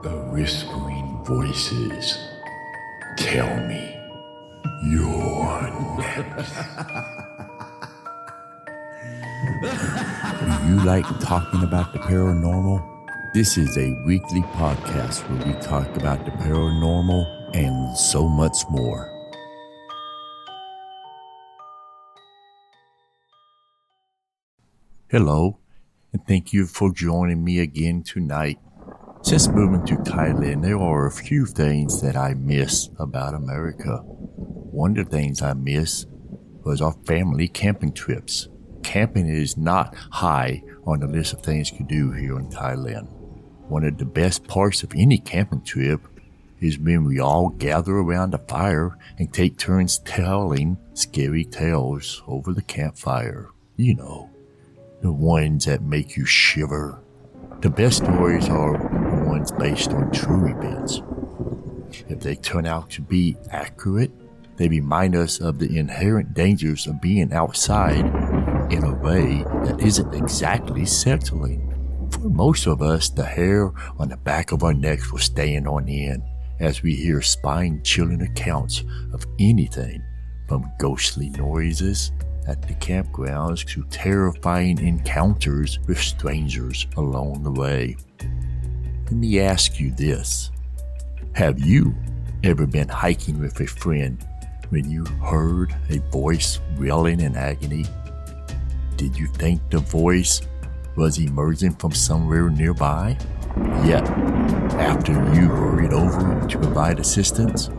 The 0.00 0.10
whispering 0.30 1.24
voices 1.24 2.16
tell 3.16 3.56
me 3.66 3.98
you're 4.84 5.96
next. 5.98 6.54
Do 10.40 10.68
you 10.68 10.84
like 10.84 11.04
talking 11.18 11.64
about 11.64 11.92
the 11.92 11.98
paranormal? 11.98 12.80
This 13.34 13.58
is 13.58 13.76
a 13.76 13.92
weekly 14.06 14.42
podcast 14.54 15.28
where 15.28 15.52
we 15.52 15.60
talk 15.60 15.88
about 15.96 16.24
the 16.24 16.30
paranormal 16.30 17.56
and 17.56 17.96
so 17.98 18.28
much 18.28 18.56
more. 18.70 19.12
Hello, 25.08 25.58
and 26.12 26.24
thank 26.24 26.52
you 26.52 26.66
for 26.66 26.92
joining 26.92 27.42
me 27.42 27.58
again 27.58 28.04
tonight. 28.04 28.60
Since 29.28 29.48
moving 29.48 29.84
to 29.84 29.96
Thailand, 30.10 30.62
there 30.62 30.78
are 30.78 31.06
a 31.06 31.10
few 31.10 31.44
things 31.44 32.00
that 32.00 32.16
I 32.16 32.32
miss 32.32 32.88
about 32.98 33.34
America. 33.34 33.98
One 33.98 34.96
of 34.96 35.10
the 35.10 35.16
things 35.18 35.42
I 35.42 35.52
miss 35.52 36.06
was 36.64 36.80
our 36.80 36.94
family 37.04 37.46
camping 37.46 37.92
trips. 37.92 38.48
Camping 38.82 39.28
is 39.28 39.58
not 39.58 39.94
high 39.94 40.62
on 40.86 41.00
the 41.00 41.06
list 41.06 41.34
of 41.34 41.42
things 41.42 41.70
to 41.72 41.82
do 41.82 42.10
here 42.10 42.38
in 42.38 42.48
Thailand. 42.48 43.10
One 43.68 43.84
of 43.84 43.98
the 43.98 44.06
best 44.06 44.46
parts 44.46 44.82
of 44.82 44.94
any 44.96 45.18
camping 45.18 45.60
trip 45.60 46.00
is 46.58 46.78
when 46.78 47.04
we 47.04 47.20
all 47.20 47.50
gather 47.50 47.98
around 47.98 48.30
the 48.30 48.38
fire 48.38 48.96
and 49.18 49.30
take 49.30 49.58
turns 49.58 49.98
telling 49.98 50.78
scary 50.94 51.44
tales 51.44 52.22
over 52.26 52.54
the 52.54 52.62
campfire. 52.62 53.50
You 53.76 53.94
know, 53.94 54.30
the 55.02 55.12
ones 55.12 55.66
that 55.66 55.82
make 55.82 56.16
you 56.16 56.24
shiver. 56.24 57.02
The 57.60 57.70
best 57.70 58.04
stories 58.04 58.48
are 58.48 58.87
ones 59.28 59.52
based 59.52 59.92
on 59.92 60.10
true 60.10 60.46
events. 60.56 61.02
If 62.08 62.20
they 62.20 62.34
turn 62.34 62.66
out 62.66 62.90
to 62.90 63.02
be 63.02 63.36
accurate, 63.50 64.10
they 64.56 64.68
remind 64.68 65.14
us 65.14 65.40
of 65.40 65.58
the 65.58 65.78
inherent 65.78 66.34
dangers 66.34 66.86
of 66.86 67.00
being 67.00 67.32
outside 67.32 68.04
in 68.72 68.84
a 68.84 68.94
way 68.94 69.44
that 69.64 69.80
isn't 69.80 70.14
exactly 70.14 70.84
settling. 70.84 71.64
For 72.10 72.28
most 72.28 72.66
of 72.66 72.82
us, 72.82 73.08
the 73.08 73.24
hair 73.24 73.72
on 73.98 74.08
the 74.08 74.16
back 74.16 74.52
of 74.52 74.64
our 74.64 74.74
necks 74.74 75.12
will 75.12 75.20
stand 75.20 75.68
on 75.68 75.88
end 75.88 76.22
as 76.58 76.82
we 76.82 76.94
hear 76.94 77.22
spine 77.22 77.80
chilling 77.84 78.22
accounts 78.22 78.82
of 79.12 79.24
anything 79.38 80.02
from 80.48 80.70
ghostly 80.78 81.30
noises 81.30 82.10
at 82.48 82.62
the 82.62 82.74
campgrounds 82.74 83.64
to 83.66 83.84
terrifying 83.90 84.78
encounters 84.78 85.78
with 85.86 86.00
strangers 86.00 86.86
along 86.96 87.42
the 87.42 87.52
way. 87.52 87.96
Let 89.08 89.16
me 89.16 89.40
ask 89.40 89.80
you 89.80 89.90
this 89.92 90.50
Have 91.32 91.60
you 91.60 91.94
ever 92.44 92.66
been 92.66 92.90
hiking 92.90 93.40
with 93.40 93.58
a 93.58 93.66
friend 93.66 94.22
when 94.68 94.90
you 94.90 95.06
heard 95.06 95.74
a 95.88 95.96
voice 96.10 96.60
wailing 96.76 97.20
in 97.20 97.34
agony? 97.34 97.86
Did 98.96 99.16
you 99.16 99.26
think 99.28 99.62
the 99.70 99.78
voice 99.78 100.42
was 100.94 101.16
emerging 101.16 101.76
from 101.76 101.92
somewhere 101.92 102.50
nearby? 102.50 103.16
Yet, 103.82 104.06
after 104.76 105.12
you 105.32 105.48
hurried 105.48 105.94
over 105.94 106.46
to 106.46 106.58
provide 106.58 107.00
assistance, 107.00 107.70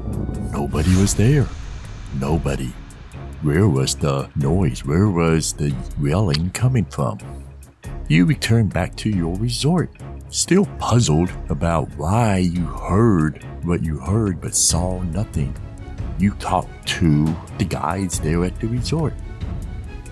nobody 0.51 0.95
was 0.95 1.13
there. 1.13 1.45
Nobody. 2.19 2.73
Where 3.43 3.69
was 3.69 3.93
the 3.93 4.31
noise? 4.35 4.83
Where 4.83 5.09
was 5.09 5.53
the 5.53 5.75
yelling 6.01 6.49
coming 6.49 6.85
from? 6.85 7.19
You 8.07 8.25
returned 8.25 8.73
back 8.73 8.95
to 8.95 9.11
your 9.11 9.35
resort, 9.35 9.91
still 10.29 10.65
puzzled 10.77 11.31
about 11.49 11.89
why 11.97 12.37
you 12.37 12.65
heard 12.65 13.43
what 13.63 13.83
you 13.83 13.97
heard 13.99 14.39
but 14.41 14.55
saw 14.55 15.01
nothing. 15.03 15.55
You 16.17 16.31
talked 16.35 16.87
to 16.99 17.25
the 17.57 17.65
guides 17.65 18.19
there 18.19 18.45
at 18.45 18.59
the 18.59 18.67
resort. 18.67 19.13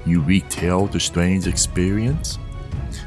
You 0.06 0.22
retell 0.22 0.88
the 0.88 1.00
strange 1.00 1.48
experience, 1.48 2.40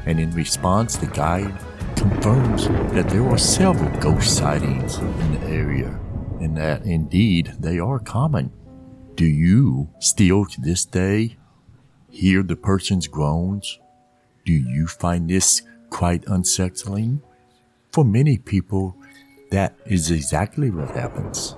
and 0.05 0.19
in 0.19 0.31
response, 0.31 0.95
the 0.95 1.07
guide 1.07 1.57
confirms 1.95 2.67
that 2.93 3.09
there 3.09 3.27
are 3.27 3.37
several 3.37 3.89
ghost 3.99 4.37
sightings 4.37 4.97
in 4.97 5.33
the 5.33 5.47
area, 5.47 5.99
and 6.39 6.55
that 6.57 6.83
indeed 6.83 7.53
they 7.59 7.79
are 7.79 7.99
common. 7.99 8.51
Do 9.15 9.25
you 9.25 9.89
still 9.99 10.45
to 10.45 10.61
this 10.61 10.85
day 10.85 11.37
hear 12.09 12.43
the 12.43 12.55
person's 12.55 13.07
groans? 13.07 13.79
Do 14.45 14.53
you 14.53 14.87
find 14.87 15.29
this 15.29 15.63
quite 15.91 16.23
unsettling? 16.25 17.21
For 17.91 18.03
many 18.03 18.39
people, 18.39 18.97
that 19.51 19.77
is 19.85 20.09
exactly 20.09 20.71
what 20.71 20.89
happens. 20.89 21.55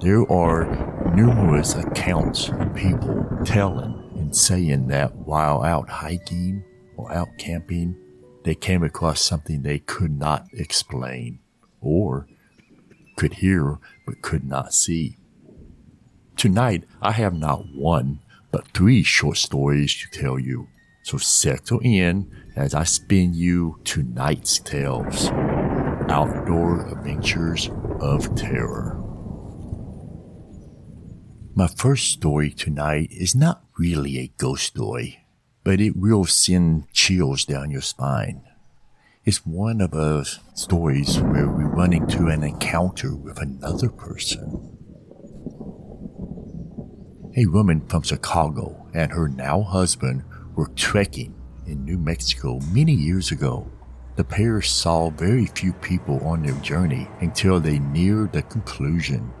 There 0.00 0.30
are 0.30 0.66
numerous 1.14 1.74
accounts 1.74 2.48
of 2.48 2.74
people 2.74 3.24
telling 3.46 3.94
and 4.16 4.36
saying 4.36 4.88
that 4.88 5.14
while 5.14 5.62
out 5.62 5.88
hiking 5.88 6.64
or 6.96 7.10
out 7.12 7.28
camping, 7.38 7.96
they 8.44 8.56
came 8.56 8.82
across 8.82 9.20
something 9.20 9.62
they 9.62 9.78
could 9.78 10.18
not 10.18 10.46
explain 10.52 11.38
or 11.80 12.26
could 13.16 13.34
hear 13.34 13.78
but 14.04 14.20
could 14.22 14.44
not 14.44 14.74
see. 14.74 15.16
Tonight, 16.36 16.84
I 17.00 17.12
have 17.12 17.34
not 17.34 17.66
one, 17.72 18.18
but 18.50 18.66
three 18.74 19.04
short 19.04 19.36
stories 19.36 19.94
to 20.00 20.20
tell 20.20 20.38
you. 20.38 20.66
So 21.02 21.18
settle 21.18 21.80
in 21.80 22.30
as 22.54 22.74
I 22.74 22.84
spin 22.84 23.34
you 23.34 23.80
tonight's 23.84 24.58
tales 24.58 25.28
Outdoor 26.08 26.88
Adventures 26.88 27.70
of 28.00 28.34
Terror. 28.34 28.98
My 31.54 31.66
first 31.66 32.10
story 32.10 32.50
tonight 32.50 33.08
is 33.10 33.34
not 33.34 33.64
really 33.78 34.18
a 34.18 34.32
ghost 34.38 34.64
story, 34.64 35.26
but 35.64 35.80
it 35.80 35.96
will 35.96 36.24
send 36.24 36.90
chills 36.92 37.44
down 37.44 37.70
your 37.70 37.82
spine. 37.82 38.42
It's 39.24 39.46
one 39.46 39.80
of 39.80 39.90
those 39.90 40.40
stories 40.54 41.20
where 41.20 41.48
we 41.48 41.64
run 41.64 41.92
into 41.92 42.28
an 42.28 42.42
encounter 42.42 43.14
with 43.14 43.38
another 43.40 43.88
person 43.88 44.72
a 47.36 47.46
woman 47.46 47.80
from 47.88 48.02
Chicago 48.02 48.86
and 48.92 49.12
her 49.12 49.28
now 49.28 49.62
husband 49.62 50.22
were 50.54 50.68
trekking 50.76 51.34
in 51.66 51.84
New 51.84 51.98
Mexico 51.98 52.60
many 52.72 52.92
years 52.92 53.30
ago. 53.30 53.70
The 54.16 54.24
pair 54.24 54.60
saw 54.60 55.10
very 55.10 55.46
few 55.46 55.72
people 55.72 56.20
on 56.26 56.42
their 56.42 56.54
journey 56.56 57.08
until 57.20 57.60
they 57.60 57.78
neared 57.78 58.32
the 58.32 58.42
conclusion 58.42 59.32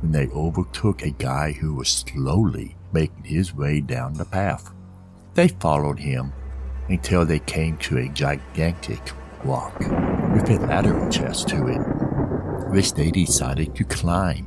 when 0.00 0.12
they 0.12 0.28
overtook 0.28 1.02
a 1.02 1.10
guy 1.10 1.52
who 1.52 1.74
was 1.74 1.88
slowly 1.88 2.76
making 2.92 3.24
his 3.24 3.54
way 3.54 3.80
down 3.80 4.14
the 4.14 4.24
path. 4.24 4.72
They 5.34 5.48
followed 5.48 5.98
him 5.98 6.32
until 6.88 7.24
they 7.24 7.38
came 7.38 7.76
to 7.78 7.98
a 7.98 8.08
gigantic 8.08 9.00
rock 9.44 9.78
with 9.78 10.50
a 10.50 10.58
ladder 10.66 11.06
attached 11.06 11.48
to 11.48 11.66
it, 11.68 12.70
which 12.70 12.92
they 12.92 13.10
decided 13.10 13.74
to 13.76 13.84
climb 13.84 14.46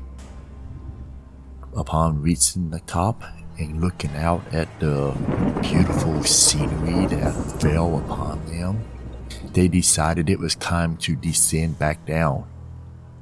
upon 1.75 2.21
reaching 2.21 2.69
the 2.69 2.79
top 2.81 3.23
and 3.57 3.81
looking 3.81 4.15
out 4.15 4.41
at 4.53 4.67
the 4.79 5.13
beautiful 5.61 6.23
scenery 6.23 7.05
that 7.07 7.33
fell 7.61 7.99
upon 7.99 8.45
them, 8.45 8.83
they 9.53 9.67
decided 9.67 10.29
it 10.29 10.39
was 10.39 10.55
time 10.55 10.97
to 10.97 11.15
descend 11.15 11.77
back 11.79 12.05
down. 12.05 12.45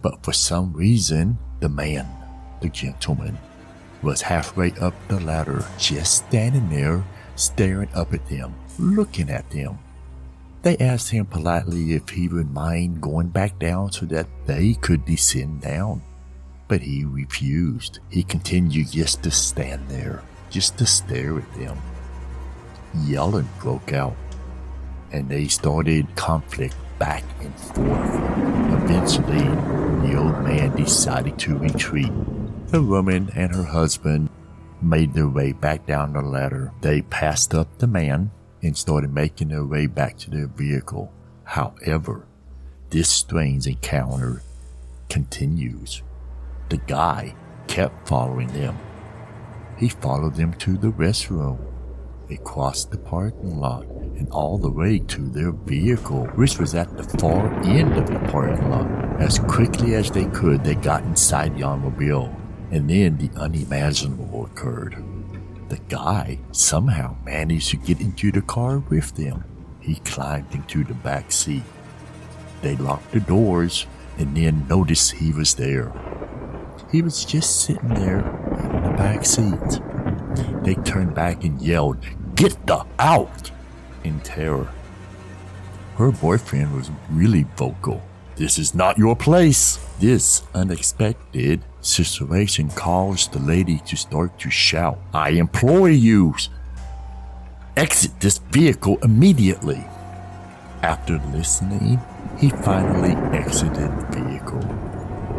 But 0.01 0.23
for 0.23 0.33
some 0.33 0.73
reason, 0.73 1.37
the 1.59 1.69
man, 1.69 2.07
the 2.61 2.69
gentleman, 2.69 3.37
was 4.01 4.21
halfway 4.21 4.71
up 4.73 4.93
the 5.07 5.19
ladder, 5.19 5.65
just 5.77 6.25
standing 6.25 6.69
there, 6.69 7.03
staring 7.35 7.89
up 7.93 8.13
at 8.13 8.27
them, 8.27 8.55
looking 8.79 9.29
at 9.29 9.49
them. 9.51 9.77
They 10.63 10.77
asked 10.77 11.09
him 11.09 11.25
politely 11.25 11.93
if 11.93 12.09
he 12.09 12.27
would 12.27 12.51
mind 12.51 13.01
going 13.01 13.29
back 13.29 13.57
down 13.59 13.91
so 13.91 14.05
that 14.07 14.27
they 14.45 14.75
could 14.75 15.05
descend 15.05 15.61
down. 15.61 16.03
But 16.71 16.83
he 16.83 17.03
refused. 17.03 17.99
He 18.07 18.23
continued 18.23 18.91
just 18.91 19.23
to 19.23 19.29
stand 19.29 19.89
there, 19.89 20.23
just 20.49 20.77
to 20.77 20.85
stare 20.85 21.37
at 21.37 21.53
them. 21.55 21.77
Yelling 23.03 23.49
broke 23.59 23.91
out, 23.91 24.15
and 25.11 25.27
they 25.27 25.49
started 25.49 26.15
conflict 26.15 26.77
back 26.97 27.25
and 27.41 27.53
forth. 27.59 28.15
Eventually, 28.83 29.43
the 30.07 30.15
old 30.17 30.45
man 30.45 30.73
decided 30.77 31.37
to 31.39 31.57
retreat. 31.57 32.13
The 32.67 32.81
woman 32.81 33.29
and 33.35 33.53
her 33.53 33.65
husband 33.65 34.29
made 34.81 35.13
their 35.13 35.27
way 35.27 35.51
back 35.51 35.85
down 35.85 36.13
the 36.13 36.21
ladder. 36.21 36.71
They 36.79 37.01
passed 37.01 37.53
up 37.53 37.79
the 37.79 37.87
man 37.87 38.31
and 38.63 38.77
started 38.77 39.13
making 39.13 39.49
their 39.49 39.65
way 39.65 39.87
back 39.87 40.17
to 40.19 40.29
their 40.29 40.47
vehicle. 40.47 41.11
However, 41.43 42.27
this 42.91 43.09
strange 43.09 43.67
encounter 43.67 44.41
continues. 45.09 46.01
The 46.71 46.77
guy 46.77 47.35
kept 47.67 48.07
following 48.07 48.47
them. 48.47 48.79
He 49.75 49.89
followed 49.89 50.35
them 50.35 50.53
to 50.53 50.77
the 50.77 50.87
restroom. 50.93 51.59
They 52.29 52.37
crossed 52.37 52.91
the 52.91 52.97
parking 52.97 53.59
lot 53.59 53.85
and 53.87 54.29
all 54.29 54.57
the 54.57 54.71
way 54.71 54.99
to 54.99 55.21
their 55.21 55.51
vehicle, 55.51 56.27
which 56.35 56.59
was 56.59 56.73
at 56.73 56.95
the 56.95 57.03
far 57.19 57.51
end 57.65 57.97
of 57.97 58.07
the 58.07 58.19
parking 58.31 58.69
lot. 58.69 58.87
As 59.19 59.37
quickly 59.37 59.95
as 59.95 60.11
they 60.11 60.23
could, 60.27 60.63
they 60.63 60.75
got 60.75 61.03
inside 61.03 61.57
the 61.57 61.63
automobile, 61.63 62.33
and 62.71 62.89
then 62.89 63.17
the 63.17 63.37
unimaginable 63.37 64.45
occurred. 64.45 64.95
The 65.67 65.79
guy 65.89 66.39
somehow 66.53 67.17
managed 67.25 67.71
to 67.71 67.77
get 67.79 67.99
into 67.99 68.31
the 68.31 68.43
car 68.43 68.79
with 68.79 69.13
them. 69.17 69.43
He 69.81 69.95
climbed 69.95 70.55
into 70.55 70.85
the 70.85 70.93
back 70.93 71.33
seat. 71.33 71.63
They 72.61 72.77
locked 72.77 73.11
the 73.11 73.19
doors 73.19 73.87
and 74.17 74.37
then 74.37 74.65
noticed 74.69 75.11
he 75.11 75.33
was 75.33 75.55
there. 75.55 75.91
He 76.91 77.01
was 77.01 77.23
just 77.23 77.61
sitting 77.61 77.93
there 77.93 78.19
in 78.19 78.83
the 78.83 78.93
back 78.97 79.25
seat. 79.25 79.81
They 80.63 80.75
turned 80.83 81.15
back 81.15 81.43
and 81.43 81.61
yelled, 81.61 81.97
Get 82.35 82.67
the 82.67 82.85
out! 82.99 83.51
in 84.03 84.19
terror. 84.21 84.67
Her 85.97 86.11
boyfriend 86.11 86.75
was 86.75 86.89
really 87.09 87.45
vocal. 87.55 88.01
This 88.35 88.57
is 88.57 88.73
not 88.73 88.97
your 88.97 89.15
place. 89.15 89.77
This 89.99 90.41
unexpected 90.55 91.63
situation 91.81 92.69
caused 92.69 93.33
the 93.33 93.39
lady 93.39 93.79
to 93.85 93.95
start 93.95 94.39
to 94.39 94.49
shout, 94.49 94.99
I 95.13 95.31
implore 95.31 95.89
you, 95.89 96.33
exit 97.77 98.19
this 98.19 98.39
vehicle 98.39 98.97
immediately. 99.03 99.83
After 100.81 101.19
listening, 101.31 101.99
he 102.39 102.49
finally 102.49 103.11
exited 103.37 103.91
the 104.11 104.23
vehicle, 104.23 104.90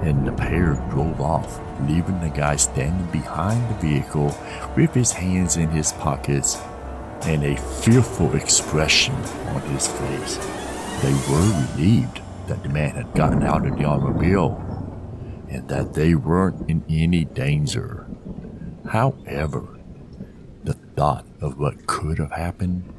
and 0.02 0.26
the 0.26 0.32
pair 0.32 0.75
drove 0.90 1.20
off, 1.20 1.60
leaving 1.88 2.20
the 2.20 2.28
guy 2.28 2.56
standing 2.56 3.06
behind 3.06 3.69
the 3.70 3.81
vehicle 3.81 4.37
with 4.76 4.93
his 4.93 5.12
hands 5.12 5.56
in 5.56 5.69
his 5.70 5.93
pockets 5.93 6.60
and 7.22 7.44
a 7.44 7.56
fearful 7.56 8.34
expression 8.34 9.14
on 9.14 9.60
his 9.62 9.87
face. 9.87 10.37
They 11.02 11.12
were 11.31 11.66
relieved 11.76 12.20
that 12.49 12.62
the 12.62 12.69
man 12.69 12.96
had 12.96 13.14
gotten 13.14 13.44
out 13.44 13.64
of 13.64 13.78
the 13.78 13.84
automobile 13.84 14.60
and 15.49 15.69
that 15.69 15.94
they 15.94 16.14
weren't 16.14 16.69
in 16.69 16.84
any 16.88 17.25
danger. 17.25 18.06
However, 18.88 19.78
the 20.64 20.75
thought 20.75 21.26
of 21.40 21.58
what 21.58 21.87
could 21.87 22.19
have 22.19 22.32
happened 22.32 22.93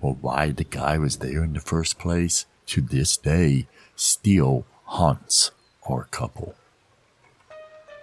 or 0.00 0.14
why 0.14 0.50
the 0.50 0.64
guy 0.64 0.98
was 0.98 1.18
there 1.18 1.44
in 1.44 1.52
the 1.52 1.60
first 1.60 1.98
place 1.98 2.46
to 2.66 2.80
this 2.80 3.16
day 3.16 3.68
still 3.94 4.66
haunts 4.84 5.52
our 5.88 6.04
couple. 6.04 6.54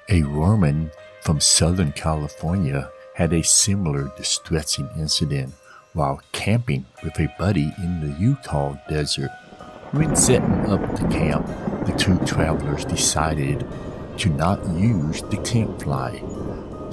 A 0.09 0.23
woman 0.23 0.91
from 1.21 1.39
Southern 1.39 1.91
California 1.93 2.89
had 3.15 3.31
a 3.33 3.43
similar 3.43 4.11
distressing 4.17 4.89
incident 4.97 5.53
while 5.93 6.21
camping 6.31 6.85
with 7.03 7.19
a 7.19 7.33
buddy 7.37 7.73
in 7.77 7.99
the 8.01 8.19
Utah 8.19 8.75
desert. 8.89 9.31
When 9.91 10.15
setting 10.15 10.71
up 10.71 10.81
the 10.95 11.07
camp, 11.07 11.45
the 11.85 11.93
two 11.93 12.17
travelers 12.25 12.83
decided 12.83 13.65
to 14.17 14.29
not 14.29 14.67
use 14.69 15.21
the 15.21 15.37
campfly 15.37 16.19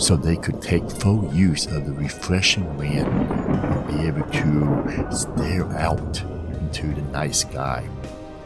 so 0.00 0.16
they 0.16 0.36
could 0.36 0.62
take 0.62 0.90
full 0.90 1.32
use 1.34 1.66
of 1.66 1.86
the 1.86 1.92
refreshing 1.92 2.76
wind 2.76 3.06
and 3.06 3.86
be 3.88 4.06
able 4.06 4.26
to 4.30 5.16
stare 5.16 5.70
out 5.78 6.22
into 6.60 6.94
the 6.94 7.02
night 7.10 7.34
sky. 7.34 7.88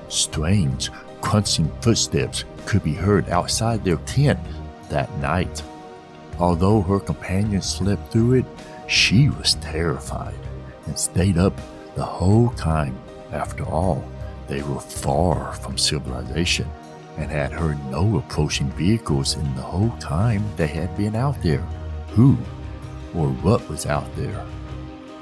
Strange, 0.09 0.91
crunching 1.25 1.73
footsteps 1.81 2.45
could 2.67 2.85
be 2.85 2.93
heard 2.93 3.29
outside 3.31 3.83
their 3.83 3.97
tent 4.05 4.39
that 4.91 5.11
night. 5.19 5.63
Although 6.39 6.83
her 6.83 7.01
companion 7.01 7.63
slept 7.63 8.13
through 8.13 8.35
it, 8.35 8.45
she 8.89 9.31
was 9.31 9.55
terrified 9.55 10.39
and 10.87 10.99
stayed 10.99 11.39
up 11.39 11.59
the 11.95 12.05
whole 12.05 12.51
time. 12.51 12.97
After 13.33 13.65
all, 13.65 14.07
they 14.49 14.63
were 14.63 14.81
far 14.81 15.55
from 15.55 15.79
civilization 15.79 16.69
and 17.17 17.31
had 17.31 17.53
heard 17.53 17.83
no 17.91 18.19
approaching 18.19 18.71
vehicles 18.73 19.37
in 19.37 19.55
the 19.55 19.63
whole 19.63 19.97
time 19.99 20.45
they 20.57 20.67
had 20.67 20.95
been 20.95 21.17
out 21.17 21.41
there. 21.43 21.67
Who 22.11 22.37
or 23.15 23.29
what 23.29 23.67
was 23.69 23.87
out 23.87 24.15
there? 24.15 24.45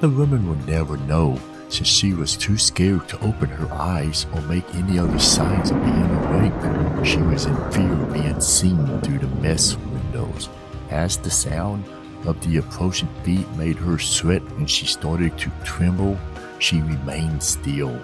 The 0.01 0.09
women 0.09 0.49
would 0.49 0.67
never 0.67 0.97
know 0.97 1.39
since 1.73 1.89
she 1.89 2.13
was 2.13 2.37
too 2.37 2.59
scared 2.59 3.09
to 3.09 3.19
open 3.21 3.49
her 3.49 3.73
eyes 3.73 4.27
or 4.35 4.43
make 4.43 4.75
any 4.75 4.99
other 4.99 5.19
signs 5.19 5.71
of 5.71 5.83
being 5.83 6.11
awake. 6.17 7.07
She 7.07 7.17
was 7.17 7.47
in 7.47 7.57
fear 7.73 7.91
of 7.93 8.13
being 8.13 8.41
seen 8.43 9.01
through 9.01 9.21
the 9.21 9.41
mess 9.41 9.75
windows 9.77 10.51
as 10.91 11.17
the 11.17 11.31
sound 11.31 11.87
of 12.27 12.39
the 12.43 12.59
approaching 12.59 13.09
feet 13.25 13.49
made 13.53 13.77
her 13.77 13.99
sweat 13.99 14.43
and 14.59 14.69
she 14.69 14.85
started 14.85 15.37
to 15.39 15.51
tremble, 15.65 16.19
she 16.59 16.83
remained 16.83 17.43
still. 17.43 17.95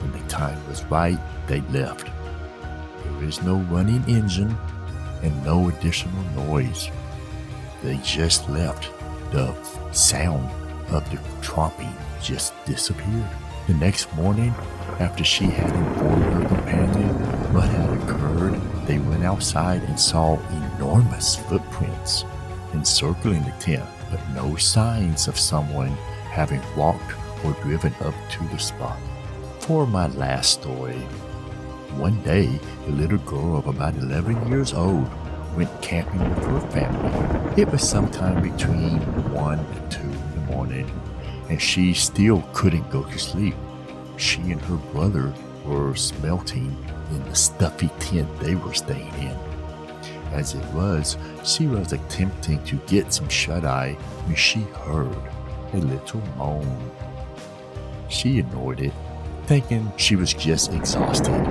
When 0.00 0.10
the 0.10 0.28
time 0.28 0.58
was 0.66 0.84
right, 0.86 1.18
they 1.46 1.60
left. 1.70 2.10
There 3.04 3.28
is 3.28 3.40
no 3.42 3.58
running 3.70 4.02
engine 4.08 4.54
and 5.22 5.44
no 5.44 5.68
additional 5.68 6.24
noise. 6.34 6.90
They 7.84 7.98
just 7.98 8.48
left. 8.50 8.90
The 9.30 9.54
sound 9.92 10.50
of 10.90 11.08
the 11.10 11.16
tromping 11.40 11.94
just 12.24 12.52
disappeared. 12.64 13.28
The 13.66 13.74
next 13.74 14.12
morning, 14.14 14.54
after 14.98 15.22
she 15.22 15.44
had 15.44 15.74
informed 15.74 16.24
her 16.24 16.48
companion 16.48 17.08
what 17.52 17.68
had 17.68 17.90
occurred, 18.02 18.60
they 18.86 18.98
went 18.98 19.24
outside 19.24 19.82
and 19.82 20.00
saw 20.00 20.38
enormous 20.76 21.36
footprints 21.36 22.24
encircling 22.72 23.44
the 23.44 23.54
tent, 23.60 23.84
but 24.10 24.20
no 24.30 24.56
signs 24.56 25.28
of 25.28 25.38
someone 25.38 25.90
having 26.30 26.60
walked 26.76 27.14
or 27.44 27.52
driven 27.62 27.94
up 28.00 28.14
to 28.30 28.42
the 28.48 28.58
spot. 28.58 28.98
For 29.60 29.86
my 29.86 30.08
last 30.08 30.60
story, 30.60 31.00
one 31.96 32.20
day 32.22 32.58
a 32.86 32.90
little 32.90 33.18
girl 33.18 33.56
of 33.56 33.66
about 33.66 33.96
11 33.96 34.48
years 34.48 34.72
old 34.72 35.08
went 35.56 35.70
camping 35.82 36.20
with 36.20 36.44
her 36.44 36.60
family. 36.70 37.62
It 37.62 37.70
was 37.70 37.88
sometime 37.88 38.42
between 38.42 38.98
1 39.32 39.58
and 39.58 39.90
2 39.90 40.00
in 40.00 40.10
the 40.10 40.52
morning, 40.52 40.90
and 41.48 41.60
she 41.60 41.94
still 41.94 42.42
couldn't 42.52 42.90
go 42.90 43.02
to 43.04 43.18
sleep. 43.18 43.54
She 44.16 44.40
and 44.52 44.60
her 44.62 44.76
brother 44.92 45.32
were 45.64 45.94
smelting 45.94 46.76
in 47.10 47.24
the 47.24 47.34
stuffy 47.34 47.88
tent 47.98 48.28
they 48.40 48.54
were 48.54 48.74
staying 48.74 49.14
in. 49.14 49.36
As 50.32 50.54
it 50.54 50.64
was, 50.72 51.16
she 51.44 51.66
was 51.66 51.92
attempting 51.92 52.62
to 52.64 52.76
get 52.86 53.12
some 53.12 53.28
shut 53.28 53.64
eye 53.64 53.92
when 54.26 54.36
she 54.36 54.60
heard 54.60 55.16
a 55.72 55.76
little 55.76 56.22
moan. 56.36 56.90
She 58.08 58.38
ignored 58.38 58.80
it, 58.80 58.92
thinking 59.46 59.92
she 59.96 60.16
was 60.16 60.32
just 60.32 60.72
exhausted. 60.72 61.44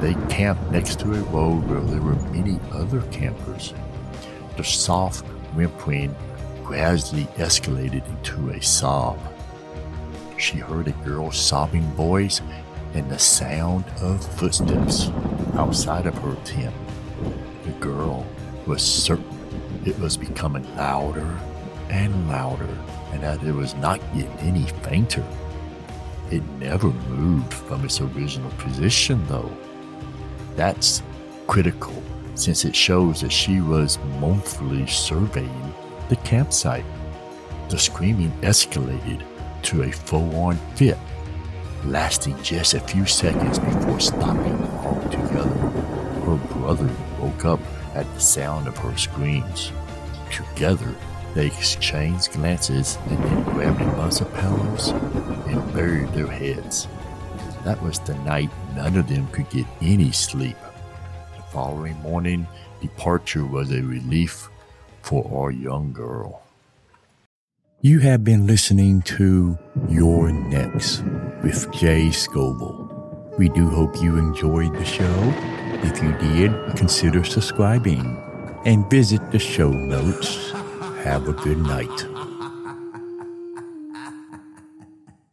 They 0.00 0.14
camped 0.28 0.70
next 0.70 1.00
to 1.00 1.12
a 1.12 1.22
road 1.24 1.68
where 1.68 1.80
there 1.80 2.00
were 2.00 2.14
many 2.32 2.58
other 2.72 3.02
campers. 3.12 3.74
The 4.56 4.64
soft 4.64 5.26
whimpering 5.54 6.14
gradually 6.70 7.24
escalated 7.34 8.06
into 8.06 8.50
a 8.50 8.62
sob. 8.62 9.18
She 10.38 10.58
heard 10.58 10.86
a 10.86 10.92
girl's 11.04 11.36
sobbing 11.36 11.82
voice 11.94 12.40
and 12.94 13.10
the 13.10 13.18
sound 13.18 13.84
of 14.00 14.24
footsteps 14.38 15.08
outside 15.54 16.06
of 16.06 16.14
her 16.18 16.36
tent. 16.44 16.72
The 17.64 17.72
girl 17.80 18.24
was 18.68 18.82
certain 18.82 19.26
it 19.84 19.98
was 19.98 20.16
becoming 20.16 20.64
louder 20.76 21.36
and 21.88 22.28
louder, 22.28 22.78
and 23.10 23.24
that 23.24 23.42
it 23.42 23.52
was 23.52 23.74
not 23.74 23.98
getting 24.14 24.38
any 24.38 24.66
fainter. 24.84 25.26
It 26.30 26.44
never 26.60 26.90
moved 27.08 27.52
from 27.52 27.84
its 27.84 28.00
original 28.00 28.50
position, 28.58 29.26
though. 29.26 29.50
That's 30.54 31.02
critical 31.48 32.00
since 32.36 32.64
it 32.64 32.76
shows 32.76 33.22
that 33.22 33.32
she 33.32 33.60
was 33.60 33.98
mournfully 34.20 34.86
surveying 34.86 35.74
the 36.10 36.16
campsite. 36.16 36.84
The 37.70 37.78
screaming 37.78 38.32
escalated 38.42 39.24
to 39.62 39.84
a 39.84 39.90
full 39.90 40.36
on 40.36 40.56
fit 40.74 40.98
lasting 41.86 42.40
just 42.42 42.74
a 42.74 42.80
few 42.80 43.06
seconds 43.06 43.58
before 43.58 44.00
stopping 44.00 44.62
altogether. 44.84 45.48
Her 45.48 46.36
brother 46.52 46.90
woke 47.18 47.44
up 47.44 47.60
at 47.94 48.12
the 48.14 48.20
sound 48.20 48.68
of 48.68 48.76
her 48.78 48.96
screams. 48.96 49.72
Together, 50.30 50.94
they 51.34 51.46
exchanged 51.46 52.32
glances 52.32 52.98
and 53.08 53.18
then 53.18 53.42
grabbed 53.44 53.80
a 53.80 53.86
bunch 53.92 54.20
of 54.20 54.32
pillows 54.34 54.88
and 54.88 55.72
buried 55.72 56.08
their 56.08 56.26
heads. 56.26 56.86
That 57.64 57.82
was 57.82 57.98
the 58.00 58.14
night 58.18 58.50
none 58.74 58.96
of 58.96 59.08
them 59.08 59.26
could 59.28 59.48
get 59.50 59.66
any 59.80 60.12
sleep. 60.12 60.56
The 61.36 61.42
following 61.44 61.96
morning, 62.00 62.46
departure 62.80 63.44
was 63.44 63.70
a 63.70 63.82
relief 63.82 64.50
for 65.02 65.28
our 65.32 65.50
young 65.50 65.92
girl. 65.92 66.42
You 67.82 68.00
have 68.00 68.22
been 68.24 68.46
listening 68.46 69.02
to 69.02 69.58
You're 69.88 70.30
Next 70.30 71.02
with 71.42 71.70
Jay 71.72 72.10
Scoville. 72.10 72.88
We 73.38 73.48
do 73.48 73.68
hope 73.68 73.96
you 74.02 74.18
enjoyed 74.18 74.74
the 74.74 74.84
show. 74.84 75.34
If 75.82 76.02
you 76.02 76.12
did, 76.18 76.76
consider 76.76 77.24
subscribing 77.24 78.22
and 78.66 78.88
visit 78.90 79.30
the 79.30 79.38
show 79.38 79.70
notes. 79.70 80.50
Have 81.04 81.26
a 81.28 81.32
good 81.32 81.58
night. 81.58 82.29